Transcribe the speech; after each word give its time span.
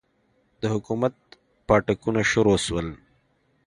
د 0.61 0.63
حکومت 0.73 1.15
پاټکونه 1.67 2.21
شروع 2.31 2.57
سول. 2.65 2.87